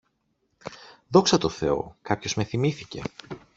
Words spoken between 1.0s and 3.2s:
Δόξα τω θεώ, κάποιος με θυμήθηκε